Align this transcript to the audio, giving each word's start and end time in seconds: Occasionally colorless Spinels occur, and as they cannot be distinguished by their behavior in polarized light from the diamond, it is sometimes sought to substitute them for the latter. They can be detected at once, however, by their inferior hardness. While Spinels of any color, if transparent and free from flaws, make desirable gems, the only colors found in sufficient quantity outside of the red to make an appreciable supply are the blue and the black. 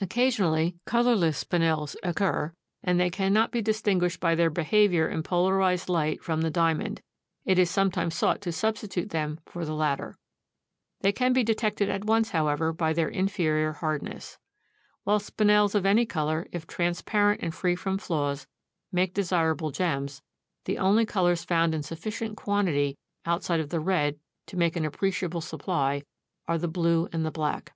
Occasionally 0.00 0.74
colorless 0.86 1.38
Spinels 1.44 1.94
occur, 2.02 2.52
and 2.82 3.00
as 3.00 3.04
they 3.06 3.10
cannot 3.10 3.52
be 3.52 3.62
distinguished 3.62 4.18
by 4.18 4.34
their 4.34 4.50
behavior 4.50 5.08
in 5.08 5.22
polarized 5.22 5.88
light 5.88 6.20
from 6.20 6.40
the 6.40 6.50
diamond, 6.50 7.00
it 7.44 7.56
is 7.56 7.70
sometimes 7.70 8.16
sought 8.16 8.40
to 8.40 8.50
substitute 8.50 9.10
them 9.10 9.38
for 9.46 9.64
the 9.64 9.72
latter. 9.76 10.18
They 11.02 11.12
can 11.12 11.32
be 11.32 11.44
detected 11.44 11.88
at 11.88 12.06
once, 12.06 12.30
however, 12.30 12.72
by 12.72 12.92
their 12.92 13.08
inferior 13.08 13.72
hardness. 13.74 14.36
While 15.04 15.20
Spinels 15.20 15.76
of 15.76 15.86
any 15.86 16.06
color, 16.06 16.48
if 16.50 16.66
transparent 16.66 17.40
and 17.40 17.54
free 17.54 17.76
from 17.76 17.98
flaws, 17.98 18.48
make 18.90 19.14
desirable 19.14 19.70
gems, 19.70 20.22
the 20.64 20.78
only 20.78 21.06
colors 21.06 21.44
found 21.44 21.72
in 21.72 21.84
sufficient 21.84 22.36
quantity 22.36 22.98
outside 23.24 23.60
of 23.60 23.68
the 23.68 23.78
red 23.78 24.18
to 24.46 24.56
make 24.56 24.74
an 24.74 24.84
appreciable 24.84 25.40
supply 25.40 26.02
are 26.48 26.58
the 26.58 26.66
blue 26.66 27.08
and 27.12 27.24
the 27.24 27.30
black. 27.30 27.74